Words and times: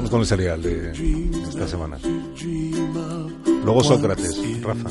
Vamos 0.00 0.12
con 0.12 0.20
el 0.20 0.26
serial 0.26 0.62
de 0.62 0.92
esta 1.46 1.68
semana. 1.68 1.98
Luego 3.62 3.84
Sócrates, 3.84 4.40
Rafa. 4.62 4.88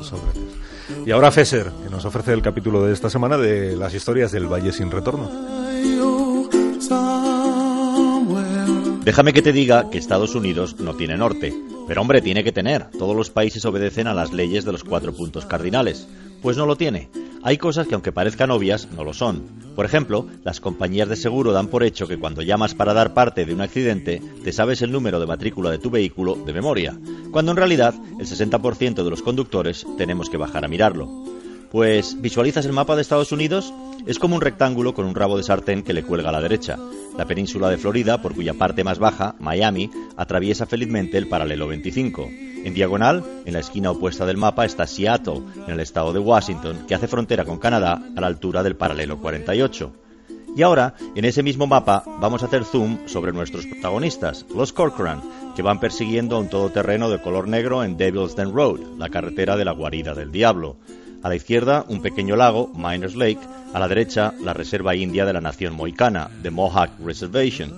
Sócrates. 0.00 0.42
Y 1.04 1.10
ahora 1.10 1.32
Fesser, 1.32 1.72
que 1.82 1.90
nos 1.90 2.04
ofrece 2.04 2.34
el 2.34 2.40
capítulo 2.40 2.84
de 2.84 2.92
esta 2.92 3.10
semana 3.10 3.36
de 3.36 3.74
las 3.74 3.92
historias 3.94 4.30
del 4.30 4.46
Valle 4.46 4.70
sin 4.70 4.92
retorno. 4.92 5.28
Déjame 9.04 9.32
que 9.32 9.42
te 9.42 9.52
diga 9.52 9.90
que 9.90 9.98
Estados 9.98 10.36
Unidos 10.36 10.78
no 10.78 10.94
tiene 10.94 11.16
norte. 11.16 11.52
Pero 11.88 12.02
hombre, 12.02 12.22
tiene 12.22 12.44
que 12.44 12.52
tener. 12.52 12.92
Todos 12.96 13.16
los 13.16 13.30
países 13.30 13.64
obedecen 13.64 14.06
a 14.06 14.14
las 14.14 14.32
leyes 14.32 14.64
de 14.64 14.70
los 14.70 14.84
cuatro 14.84 15.12
puntos 15.12 15.46
cardinales. 15.46 16.06
Pues 16.42 16.56
no 16.56 16.64
lo 16.64 16.76
tiene. 16.76 17.10
Hay 17.46 17.58
cosas 17.58 17.86
que 17.86 17.92
aunque 17.92 18.10
parezcan 18.10 18.50
obvias, 18.50 18.88
no 18.92 19.04
lo 19.04 19.12
son. 19.12 19.42
Por 19.76 19.84
ejemplo, 19.84 20.26
las 20.44 20.60
compañías 20.60 21.10
de 21.10 21.16
seguro 21.16 21.52
dan 21.52 21.68
por 21.68 21.84
hecho 21.84 22.08
que 22.08 22.16
cuando 22.16 22.40
llamas 22.40 22.74
para 22.74 22.94
dar 22.94 23.12
parte 23.12 23.44
de 23.44 23.52
un 23.52 23.60
accidente, 23.60 24.22
te 24.42 24.50
sabes 24.50 24.80
el 24.80 24.90
número 24.90 25.20
de 25.20 25.26
matrícula 25.26 25.70
de 25.70 25.78
tu 25.78 25.90
vehículo 25.90 26.36
de 26.36 26.54
memoria, 26.54 26.98
cuando 27.30 27.50
en 27.50 27.58
realidad 27.58 27.94
el 28.18 28.26
60% 28.26 29.04
de 29.04 29.10
los 29.10 29.20
conductores 29.20 29.86
tenemos 29.98 30.30
que 30.30 30.38
bajar 30.38 30.64
a 30.64 30.68
mirarlo. 30.68 31.33
Pues, 31.74 32.22
¿visualizas 32.22 32.64
el 32.66 32.72
mapa 32.72 32.94
de 32.94 33.02
Estados 33.02 33.32
Unidos? 33.32 33.74
Es 34.06 34.20
como 34.20 34.36
un 34.36 34.40
rectángulo 34.40 34.94
con 34.94 35.06
un 35.06 35.14
rabo 35.16 35.36
de 35.36 35.42
sartén 35.42 35.82
que 35.82 35.92
le 35.92 36.04
cuelga 36.04 36.28
a 36.28 36.32
la 36.32 36.40
derecha. 36.40 36.78
La 37.18 37.24
península 37.24 37.68
de 37.68 37.78
Florida, 37.78 38.22
por 38.22 38.32
cuya 38.32 38.54
parte 38.54 38.84
más 38.84 39.00
baja, 39.00 39.34
Miami, 39.40 39.90
atraviesa 40.16 40.66
felizmente 40.66 41.18
el 41.18 41.26
paralelo 41.26 41.66
25. 41.66 42.28
En 42.62 42.74
diagonal, 42.74 43.24
en 43.44 43.54
la 43.54 43.58
esquina 43.58 43.90
opuesta 43.90 44.24
del 44.24 44.36
mapa, 44.36 44.64
está 44.64 44.86
Seattle, 44.86 45.42
en 45.66 45.72
el 45.72 45.80
estado 45.80 46.12
de 46.12 46.20
Washington, 46.20 46.84
que 46.86 46.94
hace 46.94 47.08
frontera 47.08 47.44
con 47.44 47.58
Canadá 47.58 48.00
a 48.14 48.20
la 48.20 48.28
altura 48.28 48.62
del 48.62 48.76
paralelo 48.76 49.18
48. 49.18 49.92
Y 50.56 50.62
ahora, 50.62 50.94
en 51.16 51.24
ese 51.24 51.42
mismo 51.42 51.66
mapa, 51.66 52.04
vamos 52.20 52.44
a 52.44 52.46
hacer 52.46 52.64
zoom 52.64 53.08
sobre 53.08 53.32
nuestros 53.32 53.66
protagonistas, 53.66 54.46
los 54.54 54.72
Corcoran, 54.72 55.22
que 55.56 55.62
van 55.62 55.80
persiguiendo 55.80 56.36
a 56.36 56.38
un 56.38 56.48
todoterreno 56.48 57.10
de 57.10 57.20
color 57.20 57.48
negro 57.48 57.82
en 57.82 57.96
Devil's 57.96 58.36
Den 58.36 58.54
Road, 58.54 58.78
la 58.96 59.08
carretera 59.08 59.56
de 59.56 59.64
la 59.64 59.72
guarida 59.72 60.14
del 60.14 60.30
diablo. 60.30 60.76
A 61.24 61.30
la 61.30 61.36
izquierda, 61.36 61.86
un 61.88 62.02
pequeño 62.02 62.36
lago, 62.36 62.70
Miners 62.74 63.16
Lake. 63.16 63.40
A 63.72 63.80
la 63.80 63.88
derecha, 63.88 64.34
la 64.42 64.52
reserva 64.52 64.94
india 64.94 65.24
de 65.24 65.32
la 65.32 65.40
nación 65.40 65.72
moicana, 65.72 66.28
The 66.42 66.50
Mohawk 66.50 67.00
Reservation. 67.02 67.72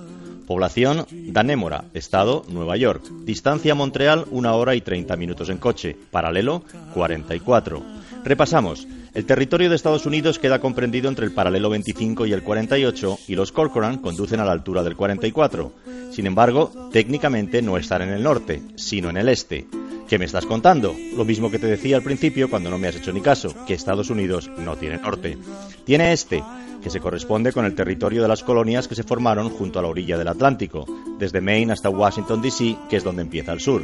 Población, 0.49 1.07
Danémora, 1.29 1.85
Estado, 1.95 2.45
Nueva 2.49 2.77
York. 2.77 3.05
Distancia 3.25 3.71
a 3.71 3.75
Montreal, 3.77 4.25
una 4.33 4.55
hora 4.55 4.75
y 4.75 4.81
30 4.81 5.15
minutos 5.15 5.49
en 5.49 5.59
coche. 5.59 5.97
Paralelo, 6.11 6.65
44. 6.93 7.85
Repasamos. 8.25 8.89
El 9.15 9.27
territorio 9.27 9.71
de 9.71 9.77
Estados 9.77 10.07
Unidos 10.07 10.41
queda 10.41 10.59
comprendido 10.59 11.09
entre 11.09 11.25
el 11.25 11.33
paralelo 11.33 11.71
25 11.71 12.27
y 12.27 12.33
el 12.33 12.43
48 12.43 13.19
y 13.29 13.37
los 13.37 13.53
Corcoran 13.53 13.99
conducen 13.99 14.41
a 14.41 14.45
la 14.45 14.53
altura 14.53 14.83
del 14.83 14.97
44. 14.97 15.73
Sin 16.11 16.27
embargo, 16.27 16.91
técnicamente 16.91 17.63
no 17.63 17.77
están 17.77 18.03
en 18.03 18.09
el 18.09 18.25
norte, 18.25 18.61
sino 18.75 19.09
en 19.09 19.19
el 19.19 19.29
este. 19.29 19.69
¿Qué 20.09 20.19
me 20.19 20.25
estás 20.25 20.47
contando? 20.47 20.95
Lo 21.17 21.25
mismo 21.25 21.51
que 21.51 21.59
te 21.59 21.67
decía 21.67 21.97
al 21.97 22.03
principio 22.03 22.49
cuando 22.49 22.71
no 22.71 22.79
me 22.79 22.87
has 22.87 22.95
hecho 22.95 23.12
ni 23.12 23.21
caso, 23.21 23.53
que 23.67 23.75
Estados 23.75 24.09
Unidos 24.09 24.49
no 24.57 24.77
tiene 24.77 24.99
norte. 24.99 25.37
Tiene 25.85 26.12
este, 26.12 26.45
que 26.81 26.91
se 26.91 27.01
corresponde 27.01 27.53
con 27.53 27.65
el 27.65 27.75
territorio 27.75 28.23
de 28.23 28.29
las 28.29 28.45
colonias 28.45 28.87
que 28.87 28.95
se 28.95 29.03
formaron 29.03 29.51
junto 29.51 29.81
a 29.81 29.83
la 29.83 29.89
orilla 29.89 30.17
del 30.17 30.29
Atlántico, 30.29 30.87
desde 31.19 31.41
Maine 31.41 31.73
hasta 31.73 31.91
Washington, 31.91 32.41
D.C., 32.41 32.77
que 32.89 32.97
es 32.97 33.03
donde 33.03 33.23
empieza 33.23 33.53
el 33.53 33.61
sur. 33.61 33.83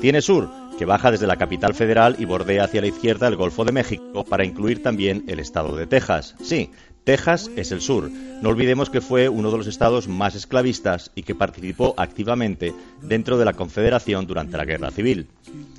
Tiene 0.00 0.22
sur, 0.22 0.48
que 0.78 0.84
baja 0.84 1.10
desde 1.10 1.26
la 1.26 1.36
capital 1.36 1.74
federal 1.74 2.14
y 2.18 2.26
bordea 2.26 2.64
hacia 2.64 2.82
la 2.82 2.86
izquierda 2.86 3.26
el 3.26 3.34
Golfo 3.34 3.64
de 3.64 3.72
México 3.72 4.24
para 4.24 4.44
incluir 4.44 4.84
también 4.84 5.24
el 5.26 5.40
estado 5.40 5.74
de 5.74 5.88
Texas. 5.88 6.36
Sí, 6.40 6.70
Texas 7.06 7.52
es 7.54 7.70
el 7.70 7.82
sur. 7.82 8.10
No 8.42 8.48
olvidemos 8.48 8.90
que 8.90 9.00
fue 9.00 9.28
uno 9.28 9.52
de 9.52 9.58
los 9.58 9.68
estados 9.68 10.08
más 10.08 10.34
esclavistas 10.34 11.12
y 11.14 11.22
que 11.22 11.36
participó 11.36 11.94
activamente 11.98 12.74
dentro 13.00 13.38
de 13.38 13.44
la 13.44 13.52
Confederación 13.52 14.26
durante 14.26 14.56
la 14.56 14.64
Guerra 14.64 14.90
Civil. 14.90 15.28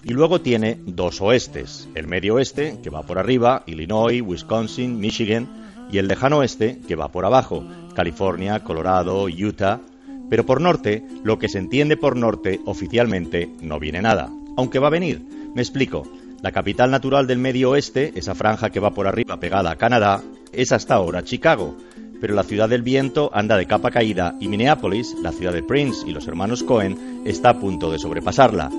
Y 0.05 0.14
luego 0.14 0.39
tiene 0.39 0.80
dos 0.86 1.20
oestes, 1.20 1.89
el 1.95 2.08
medio 2.08 2.36
oeste, 2.36 2.78
que 2.81 2.89
va 2.89 3.03
por 3.03 3.20
arriba, 3.20 3.64
Illinois, 3.66 4.22
Wisconsin, 4.25 5.02
Michigan, 5.02 5.49
y 5.92 5.98
el 5.98 6.08
lejano 6.08 6.37
oeste, 6.37 6.80
que 6.87 6.95
va 6.95 7.11
por 7.11 7.26
abajo, 7.26 7.61
California, 7.93 8.64
Colorado, 8.64 9.26
Utah. 9.26 9.82
Pero 10.30 10.45
por 10.45 10.61
norte, 10.61 11.04
lo 11.26 11.37
que 11.39 11.49
se 11.49 11.60
entiende 11.60 11.98
por 11.98 12.16
norte 12.16 12.61
oficialmente 12.64 13.49
no 13.61 13.82
viene 13.82 14.02
nada, 14.02 14.30
aunque 14.55 14.80
va 14.80 14.87
a 14.87 14.92
venir. 14.92 15.21
Me 15.54 15.61
explico. 15.61 16.08
La 16.42 16.54
capital 16.54 16.89
natural 16.89 17.27
del 17.27 17.39
medio 17.39 17.71
oeste, 17.71 18.14
esa 18.16 18.33
franja 18.33 18.70
que 18.70 18.80
va 18.80 18.92
por 18.92 19.08
arriba 19.08 19.39
pegada 19.39 19.71
a 19.71 19.76
Canadá, 19.76 20.21
es 20.53 20.71
hasta 20.71 20.95
ahora 20.95 21.23
Chicago, 21.23 21.75
pero 22.19 22.33
la 22.33 22.43
ciudad 22.43 22.69
del 22.69 22.81
viento 22.81 23.30
anda 23.33 23.58
de 23.58 23.65
capa 23.65 23.91
caída 23.91 24.35
y 24.39 24.47
Minneapolis, 24.47 25.15
la 25.21 25.31
ciudad 25.31 25.53
de 25.53 25.63
Prince 25.63 26.08
y 26.08 26.11
los 26.11 26.27
hermanos 26.27 26.63
Cohen, 26.63 27.21
está 27.25 27.49
a 27.49 27.59
punto 27.59 27.91
de 27.91 27.99
sobrepasarla. 27.99 28.69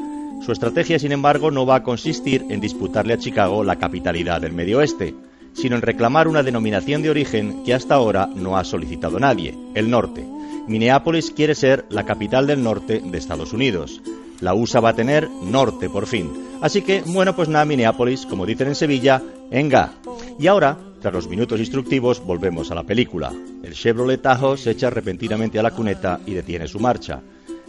Su 0.45 0.53
estrategia, 0.53 0.99
sin 0.99 1.13
embargo, 1.13 1.51
no 1.51 1.67
va 1.67 1.77
a 1.77 1.83
consistir 1.83 2.47
en 2.49 2.61
disputarle 2.61 3.15
a 3.15 3.19
Chicago 3.19 3.65
la 3.65 3.77
capitalidad 3.77 4.41
del 4.41 4.53
medio 4.53 4.79
oeste, 4.79 5.15
sino 5.53 5.77
en 5.77 5.83
reclamar 5.83 6.29
una 6.29 6.43
denominación 6.43 7.03
de 7.03 7.11
origen 7.11 7.65
que 7.65 7.75
hasta 7.75 7.95
ahora 7.95 8.29
no 8.35 8.57
ha 8.57 8.65
solicitado 8.65 9.19
nadie, 9.19 9.57
el 9.75 9.91
norte. 9.91 10.25
Minneapolis 10.67 11.31
quiere 11.31 11.55
ser 11.55 11.87
la 11.89 12.05
capital 12.05 12.47
del 12.47 12.63
norte 12.63 13.01
de 13.05 13.19
Estados 13.19 13.53
Unidos. 13.53 14.01
La 14.41 14.55
USA 14.55 14.81
va 14.81 14.91
a 14.91 14.97
tener 14.97 15.29
norte 15.31 15.89
por 15.89 16.07
fin. 16.07 16.31
Así 16.61 16.83
que, 16.83 17.03
bueno, 17.07 17.35
pues 17.35 17.49
nada, 17.49 17.65
Minneapolis, 17.65 18.27
como 18.27 18.47
dicen 18.47 18.69
en 18.69 18.75
Sevilla, 18.75 19.23
venga. 19.51 19.95
Y 20.39 20.47
ahora, 20.47 20.77
tras 21.01 21.15
los 21.15 21.29
minutos 21.29 21.61
instructivos, 21.61 22.25
volvemos 22.25 22.71
a 22.71 22.75
la 22.75 22.85
película. 22.85 23.33
El 23.63 23.75
Chevrolet 23.75 24.21
Tahoe 24.21 24.57
se 24.57 24.73
echa 24.73 24.91
repentinamente 24.91 25.59
a 25.59 25.63
la 25.63 25.71
cuneta 25.71 26.21
y 26.27 26.35
detiene 26.35 26.67
su 26.67 26.81
marcha. 26.81 27.21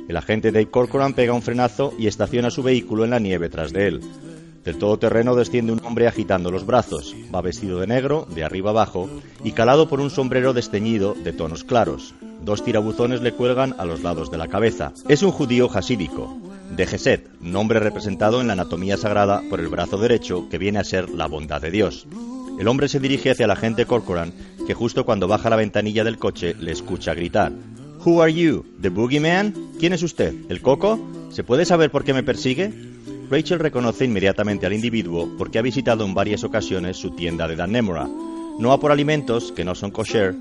El 0.07 0.17
agente 0.17 0.51
Dave 0.51 0.71
Corcoran 0.71 1.13
pega 1.13 1.33
un 1.33 1.41
frenazo 1.41 1.93
y 1.97 2.07
estaciona 2.07 2.49
su 2.49 2.63
vehículo 2.63 3.03
en 3.03 3.11
la 3.11 3.19
nieve 3.19 3.49
tras 3.49 3.71
de 3.71 3.87
él. 3.87 4.01
Del 4.63 4.77
todoterreno 4.77 5.35
desciende 5.35 5.71
un 5.71 5.81
hombre 5.85 6.07
agitando 6.07 6.51
los 6.51 6.65
brazos. 6.65 7.15
Va 7.33 7.41
vestido 7.41 7.79
de 7.79 7.87
negro, 7.87 8.27
de 8.33 8.43
arriba 8.43 8.71
abajo, 8.71 9.09
y 9.43 9.51
calado 9.51 9.87
por 9.87 9.99
un 9.99 10.09
sombrero 10.09 10.53
desteñido 10.53 11.13
de 11.13 11.31
tonos 11.31 11.63
claros. 11.63 12.13
Dos 12.41 12.63
tirabuzones 12.63 13.21
le 13.21 13.33
cuelgan 13.33 13.75
a 13.77 13.85
los 13.85 14.01
lados 14.01 14.31
de 14.31 14.37
la 14.37 14.47
cabeza. 14.47 14.93
Es 15.07 15.23
un 15.23 15.31
judío 15.31 15.69
jasídico, 15.69 16.37
de 16.75 16.87
Geset, 16.87 17.29
nombre 17.41 17.79
representado 17.79 18.41
en 18.41 18.47
la 18.47 18.53
anatomía 18.53 18.97
sagrada 18.97 19.41
por 19.49 19.59
el 19.59 19.67
brazo 19.67 19.97
derecho 19.97 20.47
que 20.49 20.57
viene 20.57 20.79
a 20.79 20.83
ser 20.83 21.09
la 21.09 21.27
bondad 21.27 21.61
de 21.61 21.71
Dios. 21.71 22.07
El 22.59 22.67
hombre 22.67 22.89
se 22.89 22.99
dirige 22.99 23.31
hacia 23.31 23.47
la 23.47 23.53
agente 23.53 23.85
Corcoran, 23.85 24.33
que 24.67 24.73
justo 24.73 25.05
cuando 25.05 25.29
baja 25.29 25.49
la 25.49 25.55
ventanilla 25.55 26.03
del 26.03 26.17
coche 26.17 26.55
le 26.59 26.73
escucha 26.73 27.13
gritar. 27.13 27.53
Who 28.05 28.21
are 28.21 28.33
you? 28.33 28.65
¿The 28.81 28.89
Boogeyman? 28.89 29.53
¿Quién 29.79 29.93
es 29.93 30.03
usted? 30.03 30.33
¿El 30.49 30.61
Coco? 30.61 30.99
¿Se 31.31 31.45
puede 31.45 31.63
saber 31.63 31.89
por 31.89 32.03
qué 32.03 32.13
me 32.13 32.21
persigue? 32.21 32.73
Rachel 33.29 33.59
reconoce 33.59 34.03
inmediatamente 34.03 34.65
al 34.65 34.73
individuo 34.73 35.29
porque 35.37 35.57
ha 35.57 35.61
visitado 35.61 36.05
en 36.05 36.13
varias 36.13 36.43
ocasiones 36.43 36.97
su 36.97 37.11
tienda 37.11 37.47
de 37.47 37.55
Dannemora. 37.55 38.09
No 38.59 38.73
a 38.73 38.79
por 38.81 38.91
alimentos, 38.91 39.53
que 39.53 39.63
no 39.63 39.73
son 39.73 39.91
kosher, 39.91 40.35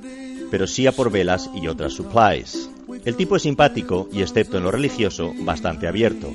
pero 0.50 0.66
sí 0.66 0.88
a 0.88 0.92
por 0.92 1.12
velas 1.12 1.48
y 1.54 1.68
otras 1.68 1.92
supplies. 1.92 2.68
El 3.04 3.14
tipo 3.14 3.36
es 3.36 3.42
simpático 3.42 4.08
y, 4.12 4.22
excepto 4.22 4.58
en 4.58 4.64
lo 4.64 4.72
religioso, 4.72 5.34
bastante 5.42 5.86
abierto. 5.86 6.32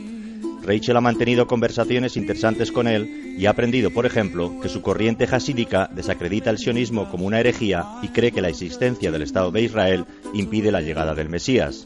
Rachel 0.63 0.95
ha 0.95 1.01
mantenido 1.01 1.45
conversaciones 1.45 2.15
interesantes 2.15 2.71
con 2.71 2.87
él 2.87 3.35
y 3.37 3.45
ha 3.45 3.51
aprendido, 3.51 3.91
por 3.91 4.05
ejemplo, 4.05 4.59
que 4.61 4.69
su 4.69 4.81
corriente 4.81 5.27
hasídica 5.29 5.89
desacredita 5.93 6.49
el 6.49 6.57
sionismo 6.57 7.09
como 7.09 7.25
una 7.25 7.39
herejía 7.39 7.85
y 8.01 8.07
cree 8.07 8.31
que 8.31 8.41
la 8.41 8.49
existencia 8.49 9.11
del 9.11 9.23
Estado 9.23 9.51
de 9.51 9.61
Israel 9.61 10.05
impide 10.33 10.71
la 10.71 10.81
llegada 10.81 11.13
del 11.13 11.29
Mesías. 11.29 11.85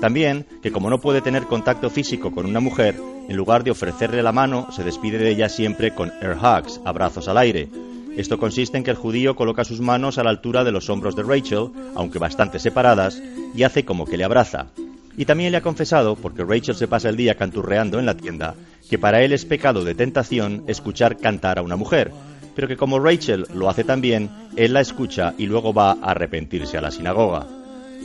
También 0.00 0.46
que 0.62 0.72
como 0.72 0.88
no 0.88 1.00
puede 1.00 1.20
tener 1.20 1.44
contacto 1.44 1.90
físico 1.90 2.32
con 2.32 2.46
una 2.46 2.60
mujer, 2.60 2.96
en 3.28 3.36
lugar 3.36 3.64
de 3.64 3.70
ofrecerle 3.70 4.22
la 4.22 4.32
mano, 4.32 4.68
se 4.72 4.84
despide 4.84 5.18
de 5.18 5.30
ella 5.30 5.48
siempre 5.48 5.94
con 5.94 6.12
air 6.20 6.36
hugs, 6.36 6.80
abrazos 6.84 7.28
al 7.28 7.38
aire. 7.38 7.68
Esto 8.16 8.38
consiste 8.38 8.76
en 8.76 8.84
que 8.84 8.90
el 8.90 8.96
judío 8.96 9.36
coloca 9.36 9.64
sus 9.64 9.80
manos 9.80 10.18
a 10.18 10.24
la 10.24 10.30
altura 10.30 10.64
de 10.64 10.72
los 10.72 10.90
hombros 10.90 11.16
de 11.16 11.22
Rachel, 11.22 11.70
aunque 11.94 12.18
bastante 12.18 12.58
separadas, 12.58 13.22
y 13.54 13.62
hace 13.62 13.84
como 13.84 14.04
que 14.04 14.16
le 14.16 14.24
abraza. 14.24 14.68
Y 15.16 15.24
también 15.24 15.52
le 15.52 15.58
ha 15.58 15.62
confesado, 15.62 16.16
porque 16.16 16.44
Rachel 16.44 16.74
se 16.74 16.88
pasa 16.88 17.08
el 17.08 17.16
día 17.16 17.36
canturreando 17.36 17.98
en 17.98 18.06
la 18.06 18.16
tienda, 18.16 18.54
que 18.88 18.98
para 18.98 19.22
él 19.22 19.32
es 19.32 19.44
pecado 19.44 19.84
de 19.84 19.94
tentación 19.94 20.64
escuchar 20.66 21.18
cantar 21.18 21.58
a 21.58 21.62
una 21.62 21.76
mujer, 21.76 22.12
pero 22.54 22.68
que 22.68 22.76
como 22.76 22.98
Rachel 22.98 23.46
lo 23.54 23.68
hace 23.68 23.84
también, 23.84 24.30
él 24.56 24.72
la 24.72 24.80
escucha 24.80 25.34
y 25.38 25.46
luego 25.46 25.72
va 25.72 25.92
a 25.92 26.10
arrepentirse 26.10 26.78
a 26.78 26.80
la 26.80 26.90
sinagoga. 26.90 27.46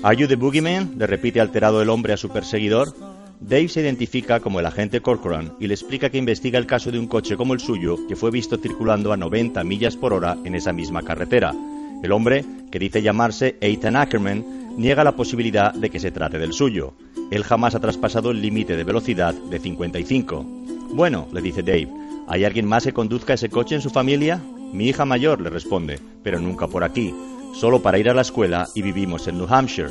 ¿Are 0.03 0.15
you 0.15 0.27
the 0.27 0.35
boogeyman? 0.35 0.93
le 0.97 1.07
repite 1.07 1.41
alterado 1.41 1.81
el 1.81 1.89
hombre 1.89 2.13
a 2.13 2.17
su 2.17 2.29
perseguidor. 2.29 2.93
Dave 3.39 3.67
se 3.67 3.81
identifica 3.81 4.39
como 4.39 4.59
el 4.59 4.65
agente 4.65 5.01
Corcoran 5.01 5.53
y 5.59 5.67
le 5.67 5.73
explica 5.73 6.09
que 6.09 6.17
investiga 6.17 6.59
el 6.59 6.65
caso 6.65 6.91
de 6.91 6.99
un 6.99 7.07
coche 7.07 7.35
como 7.35 7.53
el 7.53 7.59
suyo 7.59 7.97
que 8.07 8.15
fue 8.15 8.31
visto 8.31 8.57
circulando 8.57 9.11
a 9.11 9.17
90 9.17 9.63
millas 9.63 9.95
por 9.95 10.13
hora 10.13 10.37
en 10.43 10.55
esa 10.55 10.73
misma 10.73 11.03
carretera. 11.03 11.53
El 12.03 12.11
hombre, 12.11 12.45
que 12.71 12.79
dice 12.79 13.01
llamarse 13.01 13.57
Ethan 13.59 13.95
Ackerman, 13.95 14.75
niega 14.77 15.03
la 15.03 15.15
posibilidad 15.15 15.73
de 15.73 15.89
que 15.89 15.99
se 15.99 16.11
trate 16.11 16.37
del 16.37 16.53
suyo. 16.53 16.93
Él 17.29 17.43
jamás 17.43 17.75
ha 17.75 17.79
traspasado 17.79 18.31
el 18.31 18.41
límite 18.41 18.77
de 18.77 18.83
velocidad 18.83 19.33
de 19.33 19.59
55. 19.59 20.45
Bueno, 20.91 21.27
le 21.33 21.41
dice 21.41 21.61
Dave, 21.61 21.89
¿hay 22.27 22.45
alguien 22.45 22.65
más 22.65 22.83
que 22.83 22.93
conduzca 22.93 23.33
ese 23.33 23.49
coche 23.49 23.75
en 23.75 23.81
su 23.81 23.89
familia? 23.89 24.41
Mi 24.71 24.87
hija 24.87 25.05
mayor, 25.05 25.41
le 25.41 25.49
responde, 25.49 25.99
pero 26.23 26.39
nunca 26.39 26.67
por 26.67 26.83
aquí, 26.83 27.13
solo 27.53 27.81
para 27.81 27.99
ir 27.99 28.09
a 28.09 28.13
la 28.13 28.21
escuela 28.21 28.67
y 28.75 28.81
vivimos 28.81 29.27
en 29.27 29.37
New 29.37 29.47
Hampshire. 29.49 29.89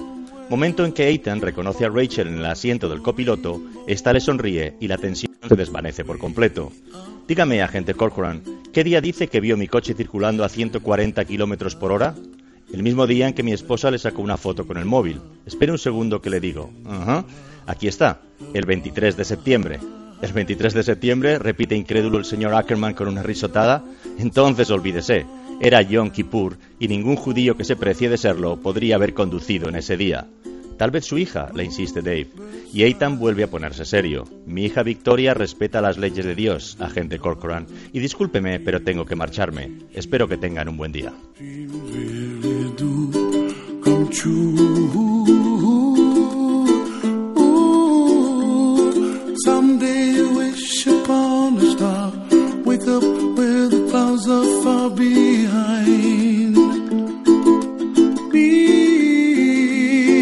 Momento 0.49 0.85
en 0.85 0.93
que 0.93 1.11
Ethan 1.11 1.41
reconoce 1.41 1.85
a 1.85 1.89
Rachel 1.89 2.29
en 2.29 2.37
el 2.37 2.47
asiento 2.47 2.89
del 2.89 3.03
copiloto, 3.03 3.61
esta 3.87 4.13
le 4.13 4.21
sonríe 4.21 4.77
y 4.81 4.87
la 4.87 4.97
tensión 4.97 5.33
se 5.47 5.57
desvanece 5.57 6.05
por 6.05 6.19
completo. 6.19 6.71
Dígame, 7.27 7.63
agente 7.63 7.95
Corcoran, 7.95 8.43
¿qué 8.73 8.85
día 8.85 9.01
dice 9.01 9.27
que 9.27 9.41
vio 9.41 9.57
mi 9.57 9.67
coche 9.67 9.95
circulando 9.95 10.45
a 10.45 10.49
140 10.49 11.25
kilómetros 11.25 11.75
por 11.75 11.91
hora? 11.91 12.15
El 12.77 12.83
mismo 12.83 13.07
día 13.07 13.27
en 13.27 13.33
que 13.33 13.43
mi 13.43 13.55
esposa 13.55 13.91
le 13.91 13.99
sacó 13.99 14.21
una 14.21 14.37
foto 14.37 14.67
con 14.67 14.77
el 14.77 14.85
móvil. 14.85 15.19
Espere 15.47 15.73
un 15.73 15.79
segundo 15.79 16.21
que 16.21 16.29
le 16.29 16.41
digo. 16.41 16.71
Ajá. 16.85 17.25
Aquí 17.67 17.89
está, 17.89 18.21
el 18.53 18.67
23 18.67 19.17
de 19.17 19.25
septiembre. 19.25 19.81
El 20.21 20.35
23 20.35 20.75
de 20.75 20.83
septiembre, 20.83 21.39
repite 21.39 21.75
incrédulo 21.75 22.19
el 22.19 22.27
señor 22.27 22.53
Ackerman 22.53 22.93
con 22.93 23.09
una 23.09 23.23
risotada. 23.23 23.83
Entonces 24.19 24.69
olvídese. 24.69 25.25
Era 25.59 25.81
Yom 25.81 26.11
Kippur 26.11 26.59
y 26.79 26.89
ningún 26.89 27.17
judío 27.17 27.57
que 27.57 27.65
se 27.65 27.77
precie 27.77 28.11
de 28.11 28.19
serlo 28.19 28.59
podría 28.59 28.97
haber 28.97 29.15
conducido 29.15 29.71
en 29.71 29.77
ese 29.77 29.97
día. 29.97 30.27
Tal 30.77 30.91
vez 30.91 31.07
su 31.07 31.17
hija, 31.17 31.51
le 31.55 31.65
insiste 31.65 32.03
Dave. 32.03 32.29
Y 32.75 32.83
Eitan 32.83 33.19
vuelve 33.19 33.45
a 33.45 33.51
ponerse 33.51 33.87
serio. 33.87 34.25
Mi 34.45 34.67
hija 34.67 34.83
Victoria 34.83 35.33
respeta 35.33 35.81
las 35.81 35.97
leyes 35.97 36.27
de 36.27 36.35
Dios, 36.35 36.77
agente 36.79 37.19
Corcoran. 37.19 37.67
Y 37.95 38.01
discúlpeme, 38.01 38.61
pero 38.61 38.83
tengo 38.83 39.07
que 39.07 39.17
marcharme. 39.17 39.71
Espero 39.95 40.29
que 40.29 40.37
tengan 40.37 40.69
un 40.69 40.77
buen 40.77 40.93
día. 40.93 41.15
you 44.25 45.06